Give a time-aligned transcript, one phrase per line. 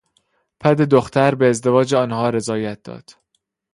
[0.59, 3.11] پد دختر به ازدواج آنها رضایت داد.